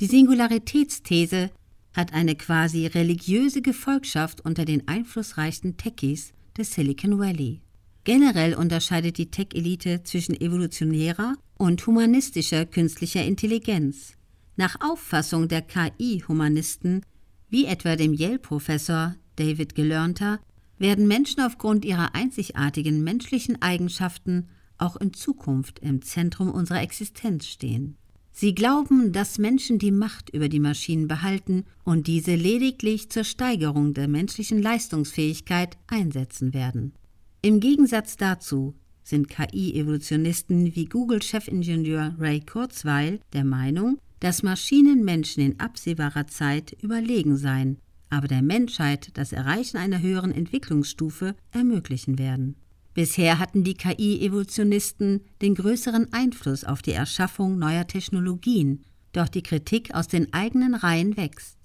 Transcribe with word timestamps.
Die 0.00 0.06
Singularitätsthese 0.06 1.50
hat 1.92 2.12
eine 2.12 2.36
quasi 2.36 2.86
religiöse 2.86 3.62
Gefolgschaft 3.62 4.40
unter 4.44 4.64
den 4.64 4.86
einflussreichsten 4.86 5.76
Techies 5.76 6.32
des 6.56 6.72
Silicon 6.72 7.18
Valley. 7.18 7.62
Generell 8.04 8.54
unterscheidet 8.54 9.18
die 9.18 9.30
Tech-Elite 9.30 10.04
zwischen 10.04 10.40
evolutionärer 10.40 11.34
und 11.56 11.84
humanistischer 11.84 12.64
künstlicher 12.64 13.24
Intelligenz. 13.24 14.14
Nach 14.56 14.76
Auffassung 14.80 15.48
der 15.48 15.62
KI-Humanisten, 15.62 17.02
wie 17.48 17.66
etwa 17.66 17.96
dem 17.96 18.14
Yale-Professor 18.14 19.16
David 19.34 19.74
Gelernter, 19.74 20.38
werden 20.78 21.08
Menschen 21.08 21.42
aufgrund 21.42 21.84
ihrer 21.84 22.14
einzigartigen 22.14 23.02
menschlichen 23.02 23.60
Eigenschaften 23.62 24.48
auch 24.78 24.94
in 24.94 25.12
Zukunft 25.12 25.80
im 25.80 26.02
Zentrum 26.02 26.52
unserer 26.52 26.82
Existenz 26.82 27.48
stehen. 27.48 27.96
Sie 28.40 28.54
glauben, 28.54 29.10
dass 29.10 29.38
Menschen 29.38 29.80
die 29.80 29.90
Macht 29.90 30.30
über 30.30 30.48
die 30.48 30.60
Maschinen 30.60 31.08
behalten 31.08 31.64
und 31.82 32.06
diese 32.06 32.36
lediglich 32.36 33.10
zur 33.10 33.24
Steigerung 33.24 33.94
der 33.94 34.06
menschlichen 34.06 34.62
Leistungsfähigkeit 34.62 35.76
einsetzen 35.88 36.54
werden. 36.54 36.92
Im 37.42 37.58
Gegensatz 37.58 38.16
dazu 38.16 38.76
sind 39.02 39.28
KI-Evolutionisten 39.28 40.76
wie 40.76 40.84
Google-Chefingenieur 40.84 42.14
Ray 42.16 42.38
Kurzweil 42.38 43.18
der 43.32 43.42
Meinung, 43.42 43.98
dass 44.20 44.44
Maschinen 44.44 45.04
Menschen 45.04 45.42
in 45.42 45.58
absehbarer 45.58 46.28
Zeit 46.28 46.76
überlegen 46.80 47.36
seien, 47.36 47.78
aber 48.08 48.28
der 48.28 48.42
Menschheit 48.42 49.10
das 49.14 49.32
Erreichen 49.32 49.78
einer 49.78 50.00
höheren 50.00 50.30
Entwicklungsstufe 50.30 51.34
ermöglichen 51.50 52.20
werden. 52.20 52.54
Bisher 52.94 53.38
hatten 53.38 53.64
die 53.64 53.74
KI-Evolutionisten 53.74 55.20
den 55.40 55.54
größeren 55.54 56.12
Einfluss 56.12 56.64
auf 56.64 56.82
die 56.82 56.92
Erschaffung 56.92 57.58
neuer 57.58 57.86
Technologien, 57.86 58.82
doch 59.12 59.28
die 59.28 59.42
Kritik 59.42 59.94
aus 59.94 60.08
den 60.08 60.32
eigenen 60.32 60.74
Reihen 60.74 61.16
wächst. 61.16 61.58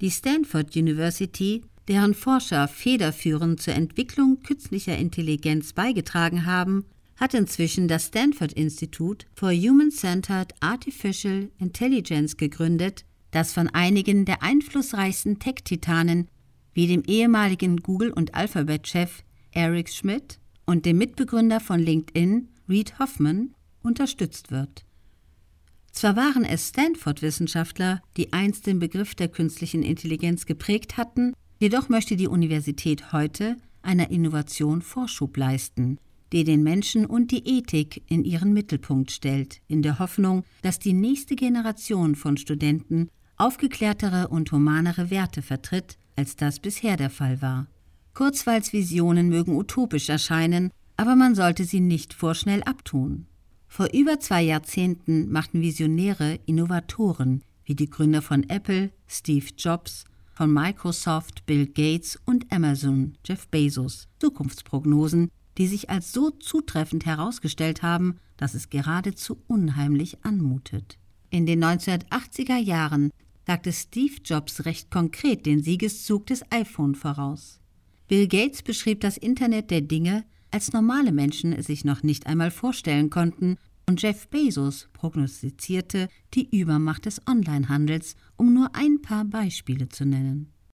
Die 0.00 0.10
Stanford 0.10 0.76
University, 0.76 1.62
deren 1.88 2.14
Forscher 2.14 2.68
federführend 2.68 3.60
zur 3.62 3.74
Entwicklung 3.74 4.40
künstlicher 4.40 4.96
Intelligenz 4.96 5.72
beigetragen 5.72 6.46
haben, 6.46 6.84
hat 7.16 7.34
inzwischen 7.34 7.86
das 7.86 8.06
Stanford 8.06 8.52
Institute 8.54 9.26
for 9.34 9.52
Human-Centered 9.52 10.54
Artificial 10.60 11.50
Intelligence 11.58 12.36
gegründet, 12.36 13.04
das 13.30 13.52
von 13.52 13.68
einigen 13.68 14.24
der 14.24 14.42
einflussreichsten 14.42 15.38
Tech-Titanen 15.38 16.28
wie 16.74 16.86
dem 16.86 17.04
ehemaligen 17.06 17.76
Google- 17.76 18.12
und 18.12 18.34
Alphabet-Chef 18.34 19.22
Eric 19.52 19.90
Schmidt 19.90 20.40
und 20.66 20.86
dem 20.86 20.98
Mitbegründer 20.98 21.60
von 21.60 21.80
LinkedIn, 21.80 22.48
Reid 22.68 22.98
Hoffman, 22.98 23.54
unterstützt 23.82 24.50
wird. 24.50 24.84
Zwar 25.92 26.16
waren 26.16 26.44
es 26.44 26.68
Stanford-Wissenschaftler, 26.68 28.02
die 28.16 28.32
einst 28.32 28.66
den 28.66 28.78
Begriff 28.78 29.14
der 29.14 29.28
künstlichen 29.28 29.82
Intelligenz 29.82 30.46
geprägt 30.46 30.96
hatten, 30.96 31.34
jedoch 31.58 31.88
möchte 31.88 32.16
die 32.16 32.28
Universität 32.28 33.12
heute 33.12 33.56
einer 33.82 34.10
Innovation 34.10 34.80
Vorschub 34.80 35.36
leisten, 35.36 35.98
die 36.32 36.44
den 36.44 36.62
Menschen 36.62 37.04
und 37.04 37.30
die 37.30 37.46
Ethik 37.46 38.02
in 38.08 38.24
ihren 38.24 38.54
Mittelpunkt 38.54 39.10
stellt, 39.10 39.60
in 39.68 39.82
der 39.82 39.98
Hoffnung, 39.98 40.44
dass 40.62 40.78
die 40.78 40.94
nächste 40.94 41.36
Generation 41.36 42.14
von 42.14 42.36
Studenten 42.38 43.08
aufgeklärtere 43.36 44.28
und 44.28 44.50
humanere 44.50 45.10
Werte 45.10 45.42
vertritt, 45.42 45.98
als 46.16 46.36
das 46.36 46.58
bisher 46.58 46.96
der 46.96 47.10
Fall 47.10 47.42
war. 47.42 47.66
Kurzweils 48.14 48.72
Visionen 48.72 49.28
mögen 49.28 49.56
utopisch 49.56 50.08
erscheinen, 50.08 50.70
aber 50.96 51.16
man 51.16 51.34
sollte 51.34 51.64
sie 51.64 51.80
nicht 51.80 52.12
vorschnell 52.14 52.62
abtun. 52.62 53.26
Vor 53.68 53.88
über 53.92 54.20
zwei 54.20 54.42
Jahrzehnten 54.42 55.30
machten 55.30 55.62
Visionäre 55.62 56.38
Innovatoren 56.44 57.42
wie 57.64 57.74
die 57.74 57.88
Gründer 57.88 58.22
von 58.22 58.48
Apple, 58.48 58.90
Steve 59.06 59.46
Jobs, 59.56 60.04
von 60.32 60.52
Microsoft, 60.52 61.46
Bill 61.46 61.66
Gates 61.66 62.18
und 62.24 62.50
Amazon, 62.52 63.16
Jeff 63.24 63.48
Bezos, 63.48 64.08
Zukunftsprognosen, 64.18 65.30
die 65.58 65.66
sich 65.66 65.90
als 65.90 66.12
so 66.12 66.30
zutreffend 66.30 67.06
herausgestellt 67.06 67.82
haben, 67.82 68.18
dass 68.36 68.54
es 68.54 68.70
geradezu 68.70 69.38
unheimlich 69.46 70.24
anmutet. 70.24 70.98
In 71.30 71.46
den 71.46 71.62
1980er 71.62 72.56
Jahren 72.56 73.10
sagte 73.46 73.72
Steve 73.72 74.16
Jobs 74.24 74.64
recht 74.64 74.90
konkret 74.90 75.46
den 75.46 75.62
Siegeszug 75.62 76.26
des 76.26 76.42
iPhone 76.50 76.94
voraus. 76.94 77.61
Bill 78.08 78.28
Gates 78.28 78.62
beschrieb 78.62 79.00
das 79.00 79.16
Internet 79.16 79.70
der 79.70 79.80
Dinge, 79.80 80.24
als 80.50 80.72
normale 80.72 81.12
Menschen 81.12 81.52
es 81.52 81.66
sich 81.66 81.84
noch 81.84 82.02
nicht 82.02 82.26
einmal 82.26 82.50
vorstellen 82.50 83.10
konnten, 83.10 83.56
und 83.88 84.00
Jeff 84.00 84.28
Bezos 84.28 84.88
prognostizierte 84.92 86.08
die 86.34 86.56
Übermacht 86.56 87.06
des 87.06 87.20
Onlinehandels, 87.26 88.14
um 88.36 88.54
nur 88.54 88.74
ein 88.74 89.02
paar 89.02 89.24
Beispiele 89.24 89.88
zu 89.88 90.04
nennen. 90.04 90.52